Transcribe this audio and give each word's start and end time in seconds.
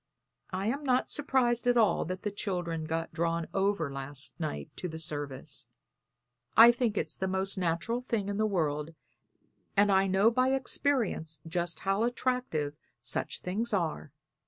I 0.49 0.65
am 0.65 0.83
not 0.83 1.11
surprised 1.11 1.67
at 1.67 1.77
all 1.77 2.05
that 2.05 2.23
the 2.23 2.31
children 2.31 2.85
got 2.85 3.13
drawn 3.13 3.47
over 3.53 3.93
last 3.93 4.33
night 4.39 4.71
to 4.77 4.87
the 4.87 4.97
service. 4.97 5.69
I 6.57 6.71
think 6.71 6.97
it's 6.97 7.15
the 7.15 7.27
most 7.27 7.55
natural 7.55 8.01
thing 8.01 8.27
in 8.27 8.37
the 8.37 8.47
world, 8.47 8.95
and 9.77 9.91
I 9.91 10.07
know 10.07 10.31
by 10.31 10.53
experience 10.53 11.39
just 11.47 11.81
how 11.81 12.01
attractive 12.01 12.73
such 12.99 13.41
things 13.41 13.73
are. 13.73 14.11